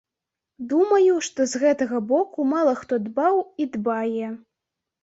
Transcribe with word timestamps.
Думаю, 0.71 1.13
што 1.27 1.47
з 1.53 1.61
гэтага 1.65 2.01
боку 2.13 2.49
мала 2.55 2.73
хто 2.81 2.93
дбаў 3.07 3.35
і 3.61 3.73
дбае. 3.77 4.27